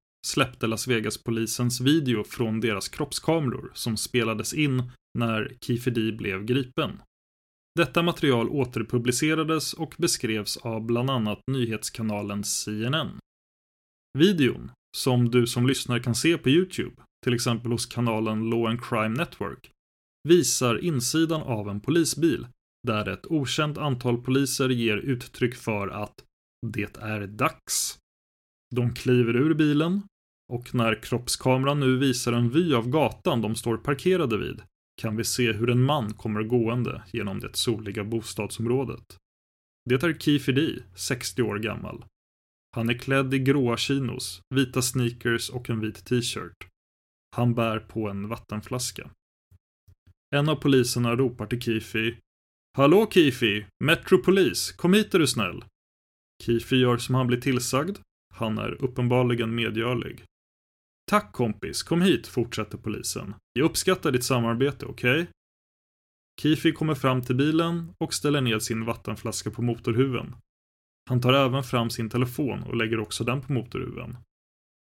släppte 0.27 0.67
Las 0.67 0.87
Vegas-polisens 0.87 1.81
video 1.81 2.23
från 2.23 2.59
deras 2.59 2.89
kroppskameror 2.89 3.71
som 3.73 3.97
spelades 3.97 4.53
in 4.53 4.91
när 5.17 5.57
Kiefer 5.61 5.91
D 5.91 6.11
blev 6.11 6.45
gripen. 6.45 7.01
Detta 7.75 8.03
material 8.03 8.49
återpublicerades 8.49 9.73
och 9.73 9.95
beskrevs 9.97 10.57
av 10.57 10.85
bland 10.85 11.09
annat 11.09 11.39
nyhetskanalen 11.51 12.43
CNN. 12.43 13.19
Videon, 14.17 14.71
som 14.97 15.31
du 15.31 15.47
som 15.47 15.67
lyssnar 15.67 15.99
kan 15.99 16.15
se 16.15 16.37
på 16.37 16.49
Youtube, 16.49 16.95
till 17.23 17.33
exempel 17.33 17.71
hos 17.71 17.85
kanalen 17.85 18.49
Law 18.49 18.65
and 18.65 18.83
Crime 18.83 19.15
Network, 19.17 19.71
visar 20.29 20.83
insidan 20.83 21.41
av 21.41 21.69
en 21.69 21.81
polisbil 21.81 22.47
där 22.87 23.09
ett 23.09 23.25
okänt 23.25 23.77
antal 23.77 24.21
poliser 24.21 24.69
ger 24.69 24.97
uttryck 24.97 25.55
för 25.55 25.87
att 25.87 26.23
det 26.67 26.97
är 26.97 27.27
dags. 27.27 27.97
De 28.75 28.93
kliver 28.93 29.35
ur 29.35 29.53
bilen 29.53 30.01
och 30.51 30.75
när 30.75 31.03
kroppskameran 31.03 31.79
nu 31.79 31.97
visar 31.97 32.33
en 32.33 32.49
vy 32.49 32.73
av 32.73 32.89
gatan 32.89 33.41
de 33.41 33.55
står 33.55 33.77
parkerade 33.77 34.37
vid 34.37 34.61
kan 35.01 35.17
vi 35.17 35.23
se 35.23 35.51
hur 35.51 35.69
en 35.69 35.83
man 35.83 36.13
kommer 36.13 36.43
gående 36.43 37.03
genom 37.13 37.39
det 37.39 37.55
soliga 37.55 38.03
bostadsområdet. 38.03 39.17
Det 39.89 40.03
är 40.03 40.13
Kiefer 40.13 40.53
D, 40.53 40.83
60 40.95 41.41
år 41.41 41.59
gammal. 41.59 42.05
Han 42.75 42.89
är 42.89 42.97
klädd 42.97 43.33
i 43.33 43.39
gråa 43.39 43.77
chinos, 43.77 44.41
vita 44.55 44.81
sneakers 44.81 45.49
och 45.49 45.69
en 45.69 45.79
vit 45.79 46.05
t-shirt. 46.05 46.67
Han 47.35 47.53
bär 47.53 47.79
på 47.79 48.09
en 48.09 48.27
vattenflaska. 48.27 49.11
En 50.35 50.49
av 50.49 50.55
poliserna 50.55 51.15
ropar 51.15 51.45
till 51.45 51.61
Kifi. 51.61 52.17
Hallå 52.77 53.09
Kifi! 53.11 53.65
Metropolis, 53.83 54.71
kom 54.71 54.93
hit 54.93 55.13
är 55.13 55.19
du 55.19 55.27
snäll! 55.27 55.63
Kifi 56.43 56.75
gör 56.75 56.97
som 56.97 57.15
han 57.15 57.27
blir 57.27 57.41
tillsagd. 57.41 57.97
Han 58.33 58.57
är 58.57 58.83
uppenbarligen 58.83 59.55
medgörlig. 59.55 60.25
Tack 61.11 61.31
kompis, 61.33 61.83
kom 61.83 62.01
hit, 62.01 62.27
fortsätter 62.27 62.77
polisen. 62.77 63.33
Jag 63.53 63.65
uppskattar 63.65 64.11
ditt 64.11 64.23
samarbete, 64.23 64.85
okej? 64.85 65.21
Okay? 65.21 65.27
Kifi 66.41 66.71
kommer 66.71 66.95
fram 66.95 67.21
till 67.21 67.35
bilen 67.35 67.93
och 67.97 68.13
ställer 68.13 68.41
ned 68.41 68.63
sin 68.63 68.85
vattenflaska 68.85 69.51
på 69.51 69.61
motorhuven. 69.61 70.35
Han 71.09 71.21
tar 71.21 71.33
även 71.33 71.63
fram 71.63 71.89
sin 71.89 72.09
telefon 72.09 72.63
och 72.63 72.75
lägger 72.75 72.99
också 72.99 73.23
den 73.23 73.41
på 73.41 73.53
motorhuven. 73.53 74.17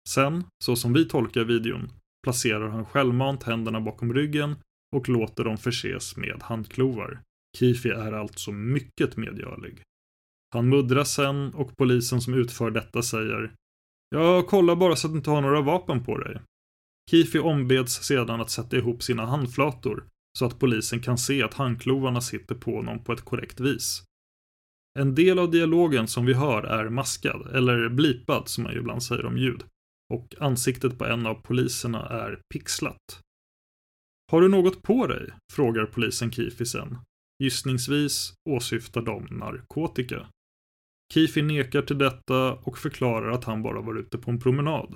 Sen, 0.10 0.43
så 0.63 0.75
som 0.75 0.93
vi 0.93 1.05
tolkar 1.05 1.43
videon, 1.43 1.91
placerar 2.23 2.67
han 2.67 2.86
självmant 2.86 3.43
händerna 3.43 3.81
bakom 3.81 4.13
ryggen 4.13 4.55
och 4.95 5.10
låter 5.10 5.43
dem 5.43 5.57
förses 5.57 6.17
med 6.17 6.41
handklovar. 6.41 7.21
Kifi 7.57 7.89
är 7.89 8.12
alltså 8.12 8.51
mycket 8.51 9.17
medgörlig. 9.17 9.81
Han 10.53 10.69
muddrar 10.69 11.03
sen 11.03 11.53
och 11.53 11.77
polisen 11.77 12.21
som 12.21 12.34
utför 12.34 12.71
detta 12.71 13.01
säger 13.01 13.53
“Jag 14.15 14.47
kollar 14.47 14.76
bara 14.76 14.95
så 14.95 15.08
att 15.08 15.13
du 15.13 15.17
inte 15.17 15.30
har 15.30 15.41
några 15.41 15.62
vapen 15.62 16.04
på 16.04 16.17
dig. 16.17 16.41
Kifi 17.12 17.39
ombeds 17.39 18.04
sedan 18.04 18.41
att 18.41 18.50
sätta 18.50 18.78
ihop 18.78 19.04
sina 19.04 19.26
handflator 19.26 20.08
så 20.39 20.45
att 20.45 20.60
polisen 20.60 21.00
kan 21.00 21.17
se 21.17 21.43
att 21.43 21.54
handklovarna 21.54 22.21
sitter 22.21 22.56
på 22.56 22.76
honom 22.76 23.04
på 23.04 23.13
ett 23.13 23.21
korrekt 23.21 23.60
vis. 23.60 24.04
En 25.00 25.15
del 25.15 25.39
av 25.39 25.52
dialogen 25.52 26.08
som 26.08 26.26
vi 26.26 26.34
hör 26.34 26.63
är 26.63 26.89
maskad, 26.89 27.56
eller 27.56 27.89
blipad 27.89 28.47
som 28.47 28.63
man 28.63 28.74
ju 28.74 28.80
ibland 28.80 29.04
säger 29.04 29.26
om 29.26 29.38
ljud, 29.38 29.63
och 30.13 30.36
ansiktet 30.39 30.97
på 30.97 31.06
en 31.06 31.26
av 31.26 31.36
poliserna 31.36 32.06
är 32.10 32.41
pixlat. 32.54 33.21
Har 34.32 34.41
du 34.41 34.47
något 34.50 34.82
på 34.82 35.08
dig? 35.08 35.30
frågar 35.54 35.86
polisen 35.86 36.32
Kifi 36.32 36.65
sen. 36.65 36.97
Gissningsvis 37.43 38.34
åsyftar 38.50 39.02
de 39.02 39.24
narkotika. 39.26 40.28
Kifi 41.13 41.41
nekar 41.41 41.82
till 41.82 41.97
detta 41.97 42.54
och 42.54 42.78
förklarar 42.78 43.32
att 43.32 43.43
han 43.43 43.63
bara 43.63 43.82
var 43.82 43.95
ute 43.95 44.17
på 44.17 44.32
en 44.32 44.39
promenad 44.39 44.95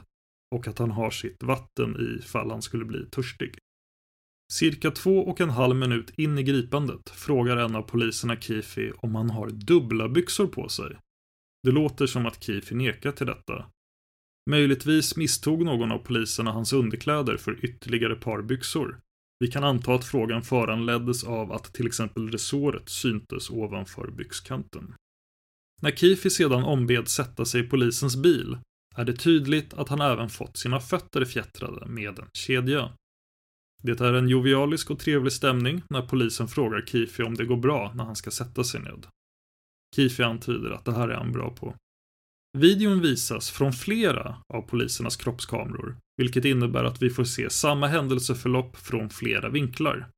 och 0.55 0.67
att 0.67 0.79
han 0.79 0.91
har 0.91 1.11
sitt 1.11 1.43
vatten 1.43 2.19
ifall 2.19 2.51
han 2.51 2.61
skulle 2.61 2.85
bli 2.85 3.05
törstig. 3.05 3.57
Cirka 4.53 4.91
två 4.91 5.19
och 5.19 5.41
en 5.41 5.49
halv 5.49 5.75
minut 5.75 6.19
in 6.19 6.37
i 6.37 6.43
gripandet 6.43 7.09
frågar 7.09 7.57
en 7.57 7.75
av 7.75 7.81
poliserna 7.81 8.35
Kifi 8.35 8.91
om 8.97 9.15
han 9.15 9.29
har 9.29 9.49
dubbla 9.49 10.09
byxor 10.09 10.47
på 10.47 10.69
sig. 10.69 10.97
Det 11.63 11.71
låter 11.71 12.05
som 12.05 12.25
att 12.25 12.43
Kifi 12.43 12.75
nekar 12.75 13.11
till 13.11 13.27
detta. 13.27 13.65
Möjligtvis 14.49 15.17
misstog 15.17 15.65
någon 15.65 15.91
av 15.91 15.97
poliserna 15.97 16.51
hans 16.51 16.73
underkläder 16.73 17.37
för 17.37 17.65
ytterligare 17.65 18.15
par 18.15 18.41
byxor 18.41 18.99
Vi 19.39 19.51
kan 19.51 19.63
anta 19.63 19.93
att 19.93 20.05
frågan 20.05 20.41
föranleddes 20.41 21.23
av 21.23 21.51
att 21.51 21.73
till 21.73 21.87
exempel 21.87 22.31
resåret 22.31 22.89
syntes 22.89 23.49
ovanför 23.49 24.11
byxkanten. 24.11 24.95
När 25.81 25.91
Kifi 25.91 26.29
sedan 26.29 26.63
ombeds 26.63 27.13
sätta 27.13 27.45
sig 27.45 27.61
i 27.61 27.69
polisens 27.69 28.15
bil 28.15 28.57
är 28.95 29.05
det 29.05 29.13
tydligt 29.13 29.73
att 29.73 29.89
han 29.89 30.01
även 30.01 30.29
fått 30.29 30.57
sina 30.57 30.79
fötter 30.79 31.25
fjättrade 31.25 31.85
med 31.85 32.19
en 32.19 32.29
kedja. 32.33 32.91
Det 33.83 34.01
är 34.01 34.13
en 34.13 34.29
jovialisk 34.29 34.91
och 34.91 34.99
trevlig 34.99 35.33
stämning 35.33 35.81
när 35.89 36.01
polisen 36.01 36.47
frågar 36.47 36.85
Kifi 36.85 37.23
om 37.23 37.35
det 37.35 37.45
går 37.45 37.57
bra 37.57 37.93
när 37.95 38.03
han 38.03 38.15
ska 38.15 38.31
sätta 38.31 38.63
sig 38.63 38.81
ned. 38.81 39.07
Kifi 39.95 40.23
antyder 40.23 40.71
att 40.71 40.85
det 40.85 40.93
här 40.93 41.09
är 41.09 41.15
han 41.15 41.31
bra 41.31 41.49
på. 41.49 41.75
Videon 42.57 43.01
visas 43.01 43.51
från 43.51 43.73
flera 43.73 44.37
av 44.53 44.61
polisernas 44.61 45.15
kroppskameror, 45.15 45.97
vilket 46.17 46.45
innebär 46.45 46.83
att 46.83 47.01
vi 47.01 47.09
får 47.09 47.23
se 47.23 47.49
samma 47.49 47.87
händelseförlopp 47.87 48.77
från 48.77 49.09
flera 49.09 49.49
vinklar. 49.49 50.09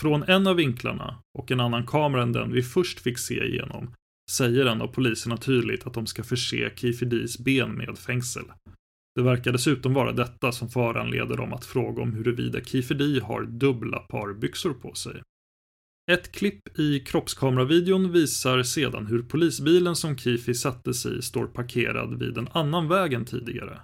Från 0.00 0.22
en 0.22 0.46
av 0.46 0.56
vinklarna 0.56 1.18
och 1.38 1.50
en 1.50 1.60
annan 1.60 1.86
kamera 1.86 2.22
än 2.22 2.32
den 2.32 2.52
vi 2.52 2.62
först 2.62 3.00
fick 3.00 3.18
se 3.18 3.44
igenom 3.44 3.94
säger 4.32 4.66
en 4.66 4.82
av 4.82 4.86
poliserna 4.86 5.36
tydligt 5.36 5.86
att 5.86 5.94
de 5.94 6.06
ska 6.06 6.22
förse 6.24 6.72
Kifidis 6.76 7.38
ben 7.38 7.72
med 7.72 7.98
fängsel. 7.98 8.44
Det 9.14 9.22
verkar 9.22 9.52
dessutom 9.52 9.94
vara 9.94 10.12
detta 10.12 10.52
som 10.52 10.68
föranleder 10.68 11.36
dem 11.36 11.52
att 11.52 11.64
fråga 11.64 12.02
om 12.02 12.12
huruvida 12.12 12.60
Kifidi 12.60 13.20
har 13.20 13.42
dubbla 13.42 13.98
par 13.98 14.34
byxor 14.34 14.74
på 14.74 14.94
sig. 14.94 15.22
Ett 16.10 16.32
klipp 16.32 16.78
i 16.78 17.00
kroppskameravideon 17.00 18.12
visar 18.12 18.62
sedan 18.62 19.06
hur 19.06 19.22
polisbilen 19.22 19.96
som 19.96 20.18
Kifi 20.18 20.54
satte 20.54 20.94
sig 20.94 21.18
i 21.18 21.22
står 21.22 21.46
parkerad 21.46 22.18
vid 22.18 22.38
en 22.38 22.48
annan 22.52 22.88
väg 22.88 23.12
än 23.12 23.24
tidigare. 23.24 23.80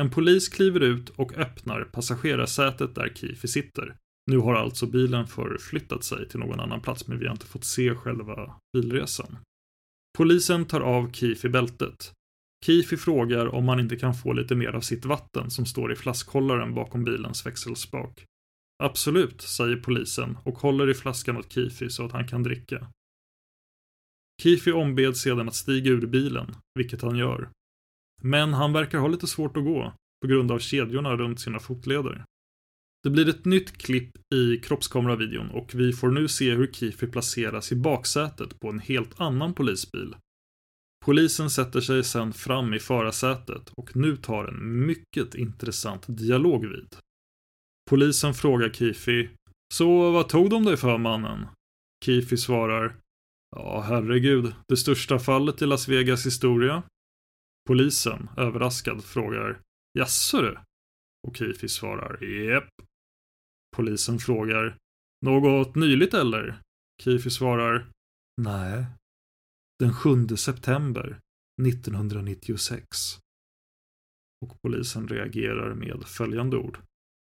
En 0.00 0.10
polis 0.10 0.48
kliver 0.48 0.80
ut 0.80 1.08
och 1.08 1.34
öppnar 1.34 1.84
passagerarsätet 1.84 2.94
där 2.94 3.12
Kifi 3.14 3.48
sitter. 3.48 3.94
Nu 4.30 4.38
har 4.38 4.54
alltså 4.54 4.86
bilen 4.86 5.26
förflyttat 5.26 6.04
sig 6.04 6.28
till 6.28 6.40
någon 6.40 6.60
annan 6.60 6.80
plats 6.80 7.08
men 7.08 7.18
vi 7.18 7.26
har 7.26 7.32
inte 7.32 7.46
fått 7.46 7.64
se 7.64 7.94
själva 7.94 8.54
bilresan. 8.72 9.36
Polisen 10.16 10.64
tar 10.64 10.80
av 10.80 11.12
Kifi 11.12 11.48
bältet. 11.48 12.12
Kifi 12.66 12.96
frågar 12.96 13.46
om 13.46 13.64
man 13.64 13.80
inte 13.80 13.96
kan 13.96 14.14
få 14.14 14.32
lite 14.32 14.54
mer 14.54 14.72
av 14.72 14.80
sitt 14.80 15.04
vatten 15.04 15.50
som 15.50 15.66
står 15.66 15.92
i 15.92 15.96
flaskhållaren 15.96 16.74
bakom 16.74 17.04
bilens 17.04 17.46
växelspak. 17.46 18.24
Absolut, 18.82 19.42
säger 19.42 19.76
polisen 19.76 20.38
och 20.44 20.58
håller 20.58 20.90
i 20.90 20.94
flaskan 20.94 21.36
åt 21.36 21.52
Kifi 21.52 21.90
så 21.90 22.04
att 22.04 22.12
han 22.12 22.28
kan 22.28 22.42
dricka. 22.42 22.86
Kifi 24.42 24.72
ombeds 24.72 25.20
sedan 25.20 25.48
att 25.48 25.54
stiga 25.54 25.90
ur 25.90 26.06
bilen, 26.06 26.56
vilket 26.74 27.02
han 27.02 27.16
gör. 27.16 27.50
Men 28.22 28.52
han 28.52 28.72
verkar 28.72 28.98
ha 28.98 29.08
lite 29.08 29.26
svårt 29.26 29.56
att 29.56 29.64
gå, 29.64 29.92
på 30.20 30.28
grund 30.28 30.52
av 30.52 30.58
kedjorna 30.58 31.16
runt 31.16 31.40
sina 31.40 31.58
fotleder. 31.58 32.24
Det 33.04 33.10
blir 33.10 33.28
ett 33.28 33.44
nytt 33.44 33.78
klipp 33.78 34.10
i 34.34 34.56
kroppskameravideon 34.56 35.50
och 35.50 35.74
vi 35.74 35.92
får 35.92 36.10
nu 36.10 36.28
se 36.28 36.50
hur 36.50 36.72
Kifi 36.72 37.06
placeras 37.06 37.72
i 37.72 37.76
baksätet 37.76 38.60
på 38.60 38.68
en 38.68 38.78
helt 38.78 39.20
annan 39.20 39.54
polisbil. 39.54 40.16
Polisen 41.04 41.50
sätter 41.50 41.80
sig 41.80 42.04
sedan 42.04 42.32
fram 42.32 42.74
i 42.74 42.78
förarsätet 42.78 43.70
och 43.76 43.96
nu 43.96 44.16
tar 44.16 44.44
en 44.44 44.86
mycket 44.86 45.34
intressant 45.34 46.04
dialog 46.08 46.66
vid. 46.66 46.96
Polisen 47.90 48.34
frågar 48.34 48.70
Kifi 48.70 49.30
Så 49.74 50.10
vad 50.10 50.28
tog 50.28 50.50
de 50.50 50.64
dig 50.64 50.76
för 50.76 50.98
mannen? 50.98 51.46
Kifi 52.04 52.36
svarar 52.36 52.96
Ja, 53.56 53.80
herregud, 53.80 54.54
det 54.68 54.76
största 54.76 55.18
fallet 55.18 55.62
i 55.62 55.66
Las 55.66 55.88
Vegas 55.88 56.26
historia. 56.26 56.82
Polisen, 57.68 58.28
överraskad, 58.36 59.04
frågar 59.04 59.60
Jaså 59.98 60.42
du? 60.42 60.58
Och 61.26 61.36
Kifi 61.36 61.68
svarar 61.68 62.24
Jep. 62.24 62.68
Polisen 63.74 64.18
frågar 64.18 64.76
Något 65.26 65.74
nyligt 65.74 66.14
eller? 66.14 66.60
Kifi 67.02 67.30
svarar 67.30 67.86
Nej. 68.42 68.86
Den 69.78 69.94
7 69.94 70.28
september 70.36 71.18
1996. 71.68 72.86
Och 74.44 74.62
polisen 74.62 75.08
reagerar 75.08 75.74
med 75.74 76.04
följande 76.06 76.56
ord. 76.56 76.78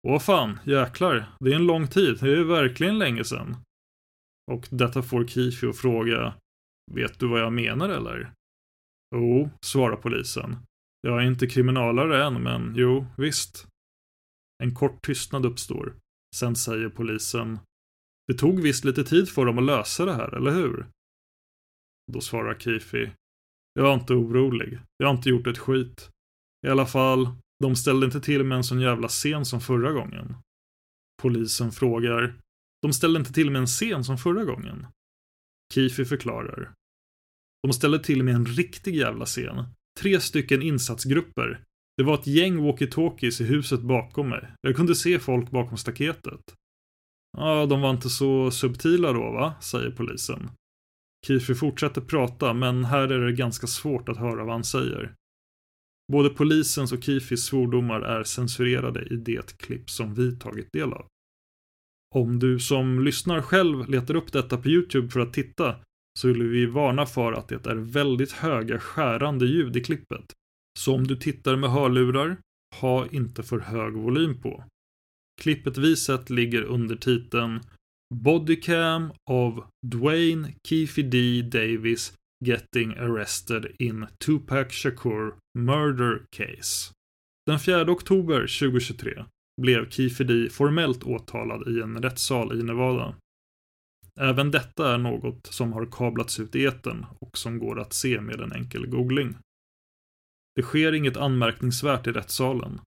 Åh 0.08 0.18
fan, 0.18 0.58
jäklar, 0.64 1.36
det 1.40 1.50
är 1.50 1.56
en 1.56 1.66
lång 1.66 1.88
tid, 1.88 2.18
det 2.20 2.32
är 2.32 2.44
verkligen 2.44 2.98
länge 2.98 3.24
sedan. 3.24 3.56
Och 4.52 4.68
detta 4.70 5.02
får 5.02 5.26
Kifi 5.26 5.66
att 5.66 5.76
fråga, 5.76 6.34
vet 6.92 7.18
du 7.18 7.28
vad 7.28 7.40
jag 7.40 7.52
menar 7.52 7.88
eller? 7.88 8.32
Jo, 9.14 9.50
svarar 9.64 9.96
polisen. 9.96 10.56
Jag 11.00 11.22
är 11.22 11.26
inte 11.26 11.46
kriminalare 11.46 12.26
än, 12.26 12.42
men 12.42 12.74
jo, 12.76 13.06
visst. 13.16 13.66
En 14.62 14.74
kort 14.74 15.02
tystnad 15.02 15.46
uppstår. 15.46 15.94
Sen 16.36 16.56
säger 16.56 16.88
polisen, 16.88 17.58
det 18.26 18.34
tog 18.34 18.60
visst 18.60 18.84
lite 18.84 19.04
tid 19.04 19.28
för 19.28 19.44
dem 19.46 19.58
att 19.58 19.64
lösa 19.64 20.04
det 20.04 20.14
här, 20.14 20.34
eller 20.34 20.50
hur? 20.50 20.86
Då 22.12 22.20
svarar 22.20 22.58
Kifi, 22.58 23.12
jag 23.74 23.88
är 23.88 23.94
inte 23.94 24.12
orolig. 24.12 24.80
Jag 24.96 25.06
har 25.06 25.14
inte 25.14 25.28
gjort 25.28 25.46
ett 25.46 25.58
skit. 25.58 26.10
I 26.66 26.70
alla 26.70 26.86
fall, 26.86 27.28
de 27.60 27.76
ställde 27.76 28.06
inte 28.06 28.20
till 28.20 28.44
med 28.44 28.56
en 28.56 28.64
sån 28.64 28.80
jävla 28.80 29.08
scen 29.08 29.44
som 29.44 29.60
förra 29.60 29.92
gången. 29.92 30.34
Polisen 31.22 31.72
frågar. 31.72 32.34
De 32.82 32.92
ställde 32.92 33.18
inte 33.18 33.32
till 33.32 33.50
med 33.50 33.60
en 33.60 33.66
scen 33.66 34.04
som 34.04 34.18
förra 34.18 34.44
gången. 34.44 34.86
Kifi 35.74 36.04
förklarar. 36.04 36.72
De 37.62 37.72
ställde 37.72 37.98
till 37.98 38.22
med 38.22 38.34
en 38.34 38.46
riktig 38.46 38.96
jävla 38.96 39.26
scen. 39.26 39.64
Tre 40.00 40.20
stycken 40.20 40.62
insatsgrupper. 40.62 41.64
Det 41.96 42.02
var 42.02 42.14
ett 42.14 42.26
gäng 42.26 42.58
walkie-talkies 42.58 43.42
i 43.42 43.44
huset 43.44 43.80
bakom 43.80 44.28
mig. 44.28 44.52
Jag 44.60 44.76
kunde 44.76 44.94
se 44.94 45.18
folk 45.18 45.50
bakom 45.50 45.78
staketet. 45.78 46.40
Ja, 47.38 47.66
de 47.66 47.80
var 47.80 47.90
inte 47.90 48.08
så 48.08 48.50
subtila 48.50 49.12
då 49.12 49.30
va, 49.30 49.54
säger 49.60 49.90
polisen. 49.90 50.50
Kifi 51.26 51.54
fortsätter 51.54 52.00
prata, 52.00 52.54
men 52.54 52.84
här 52.84 53.08
är 53.08 53.18
det 53.18 53.32
ganska 53.32 53.66
svårt 53.66 54.08
att 54.08 54.16
höra 54.16 54.44
vad 54.44 54.54
han 54.54 54.64
säger. 54.64 55.14
Både 56.12 56.28
polisens 56.28 56.92
och 56.92 57.02
Kifis 57.02 57.44
svordomar 57.44 58.00
är 58.00 58.24
censurerade 58.24 59.02
i 59.02 59.16
det 59.16 59.58
klipp 59.58 59.90
som 59.90 60.14
vi 60.14 60.36
tagit 60.36 60.72
del 60.72 60.92
av. 60.92 61.06
Om 62.14 62.38
du 62.38 62.58
som 62.58 63.04
lyssnar 63.04 63.42
själv 63.42 63.88
letar 63.88 64.14
upp 64.14 64.32
detta 64.32 64.56
på 64.56 64.68
YouTube 64.68 65.08
för 65.08 65.20
att 65.20 65.32
titta 65.32 65.76
så 66.18 66.28
vill 66.28 66.42
vi 66.42 66.66
varna 66.66 67.06
för 67.06 67.32
att 67.32 67.48
det 67.48 67.66
är 67.66 67.74
väldigt 67.74 68.32
höga 68.32 68.78
skärande 68.78 69.46
ljud 69.46 69.76
i 69.76 69.84
klippet. 69.84 70.32
Så 70.78 70.94
om 70.94 71.06
du 71.06 71.16
tittar 71.16 71.56
med 71.56 71.70
hörlurar, 71.70 72.36
ha 72.80 73.06
inte 73.06 73.42
för 73.42 73.58
hög 73.58 73.92
volym 73.92 74.40
på. 74.40 74.64
Klippet 75.42 75.78
vi 75.78 75.96
sett 75.96 76.30
ligger 76.30 76.62
under 76.62 76.96
titeln 76.96 77.60
Bodycam 78.14 79.12
of 79.30 79.64
Dwayne 79.86 80.54
Keefe 80.68 81.02
D. 81.02 81.42
Davis 81.42 82.12
getting 82.44 82.94
arrested 82.94 83.66
in 83.78 84.06
Tupac 84.18 84.72
Shakur 84.72 85.34
murder 85.58 86.22
case. 86.30 86.92
Den 87.46 87.58
4 87.58 87.90
oktober 87.92 88.40
2023 88.40 89.24
blev 89.62 89.90
Keefe 89.90 90.48
formellt 90.50 91.04
åtalad 91.04 91.68
i 91.68 91.80
en 91.80 92.02
rättssal 92.02 92.60
i 92.60 92.62
Nevada. 92.62 93.14
Även 94.20 94.50
detta 94.50 94.94
är 94.94 94.98
något 94.98 95.46
som 95.46 95.72
har 95.72 95.86
kablats 95.86 96.40
ut 96.40 96.56
i 96.56 96.64
etern 96.64 97.06
och 97.20 97.38
som 97.38 97.58
går 97.58 97.80
att 97.80 97.92
se 97.92 98.20
med 98.20 98.40
en 98.40 98.52
enkel 98.52 98.86
googling. 98.86 99.36
Det 100.56 100.62
sker 100.62 100.92
inget 100.92 101.16
anmärkningsvärt 101.16 102.06
i 102.06 102.12
rättssalen. 102.12 102.80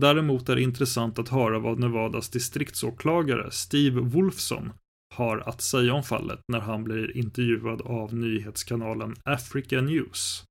Däremot 0.00 0.48
är 0.48 0.56
det 0.56 0.62
intressant 0.62 1.18
att 1.18 1.28
höra 1.28 1.58
vad 1.58 1.78
Nevadas 1.78 2.28
distriktsåklagare 2.28 3.50
Steve 3.50 4.00
Wolfson 4.00 4.72
har 5.14 5.38
att 5.38 5.60
säga 5.60 5.94
om 5.94 6.02
fallet 6.02 6.40
när 6.52 6.60
han 6.60 6.84
blir 6.84 7.16
intervjuad 7.16 7.82
av 7.82 8.14
nyhetskanalen 8.14 9.14
Africa 9.24 9.80
News. 9.80 10.44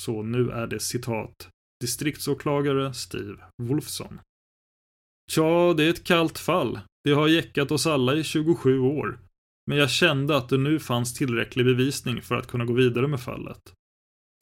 Så 0.00 0.22
nu 0.22 0.50
är 0.50 0.66
det 0.66 0.80
citat 0.80 1.48
distriktsåklagare 1.80 2.94
Steve 2.94 3.36
Wolfson. 3.62 4.20
Tja, 5.30 5.74
det 5.76 5.84
är 5.84 5.90
ett 5.90 6.04
kallt 6.04 6.38
fall. 6.38 6.80
Det 7.04 7.12
har 7.12 7.28
jäckat 7.28 7.70
oss 7.70 7.86
alla 7.86 8.14
i 8.14 8.24
27 8.24 8.78
år. 8.78 9.18
Men 9.66 9.78
jag 9.78 9.90
kände 9.90 10.36
att 10.36 10.48
det 10.48 10.58
nu 10.58 10.78
fanns 10.78 11.14
tillräcklig 11.14 11.66
bevisning 11.66 12.22
för 12.22 12.34
att 12.34 12.46
kunna 12.46 12.64
gå 12.64 12.72
vidare 12.72 13.06
med 13.06 13.20
fallet. 13.20 13.72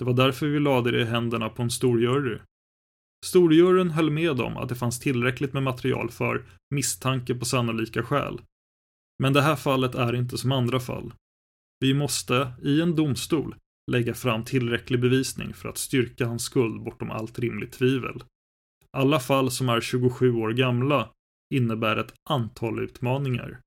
Det 0.02 0.06
var 0.06 0.14
därför 0.14 0.46
vi 0.46 0.60
lade 0.60 0.90
det 0.90 1.00
i 1.00 1.04
händerna 1.04 1.48
på 1.48 1.62
en 1.62 1.70
storjury. 1.70 2.38
Storjuryn 3.26 3.90
höll 3.90 4.10
med 4.10 4.40
om 4.40 4.56
att 4.56 4.68
det 4.68 4.74
fanns 4.74 5.00
tillräckligt 5.00 5.52
med 5.52 5.62
material 5.62 6.10
för 6.10 6.44
misstanke 6.74 7.34
på 7.34 7.44
sannolika 7.44 8.02
skäl 8.02 8.40
men 9.22 9.32
det 9.32 9.42
här 9.42 9.56
fallet 9.56 9.94
är 9.94 10.14
inte 10.14 10.38
som 10.38 10.52
andra 10.52 10.80
fall. 10.80 11.14
Vi 11.80 11.94
måste, 11.94 12.52
i 12.62 12.80
en 12.80 12.96
domstol, 12.96 13.54
lägga 13.90 14.14
fram 14.14 14.44
tillräcklig 14.44 15.00
bevisning 15.00 15.54
för 15.54 15.68
att 15.68 15.78
styrka 15.78 16.26
hans 16.26 16.42
skuld 16.42 16.82
bortom 16.82 17.10
allt 17.10 17.38
rimligt 17.38 17.72
tvivel. 17.72 18.24
Alla 18.96 19.20
fall 19.20 19.50
som 19.50 19.68
är 19.68 19.80
27 19.80 20.32
år 20.34 20.52
gamla 20.52 21.10
innebär 21.54 21.96
ett 21.96 22.14
antal 22.30 22.78
utmaningar. 22.78 23.60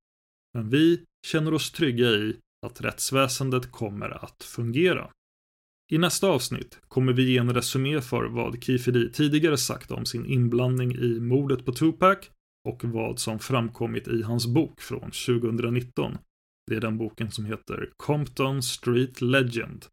Men 0.53 0.69
vi 0.69 1.03
känner 1.27 1.53
oss 1.53 1.71
trygga 1.71 2.07
i 2.09 2.37
att 2.65 2.81
rättsväsendet 2.81 3.71
kommer 3.71 4.09
att 4.25 4.43
fungera. 4.43 5.09
I 5.91 5.97
nästa 5.97 6.27
avsnitt 6.27 6.79
kommer 6.87 7.13
vi 7.13 7.31
ge 7.31 7.37
en 7.37 7.53
resumé 7.53 8.01
för 8.01 8.25
vad 8.25 8.63
Kifidi 8.63 9.11
tidigare 9.11 9.57
sagt 9.57 9.91
om 9.91 10.05
sin 10.05 10.25
inblandning 10.25 10.95
i 10.95 11.19
mordet 11.19 11.65
på 11.65 11.71
Tupac 11.71 12.17
och 12.67 12.83
vad 12.83 13.19
som 13.19 13.39
framkommit 13.39 14.07
i 14.07 14.21
hans 14.21 14.47
bok 14.47 14.81
från 14.81 15.11
2019. 15.11 16.17
Det 16.67 16.75
är 16.75 16.81
den 16.81 16.97
boken 16.97 17.31
som 17.31 17.45
heter 17.45 17.89
Compton 17.97 18.63
Street 18.63 19.21
Legend. 19.21 19.85